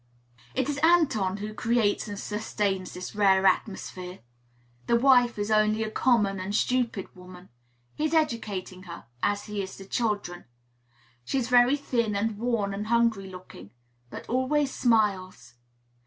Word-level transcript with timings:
It 0.55 0.67
is 0.67 0.79
Anton 0.79 1.37
who 1.37 1.53
creates 1.53 2.07
and 2.07 2.17
sustains 2.17 2.95
this 2.95 3.13
rare 3.13 3.45
atmosphere. 3.45 4.21
The 4.87 4.95
wife 4.95 5.37
is 5.37 5.51
only 5.51 5.83
a 5.83 5.91
common 5.91 6.39
and 6.39 6.55
stupid 6.55 7.15
woman; 7.15 7.49
he 7.93 8.05
is 8.05 8.13
educating 8.15 8.81
her, 8.89 9.05
as 9.21 9.43
he 9.43 9.61
is 9.61 9.77
the 9.77 9.85
children. 9.85 10.45
She 11.23 11.37
is 11.37 11.49
very 11.49 11.77
thin 11.77 12.15
and 12.15 12.39
worn 12.39 12.73
and 12.73 12.87
hungry 12.87 13.29
looking, 13.29 13.73
but 14.09 14.27
always 14.27 14.73
smiles. 14.73 15.53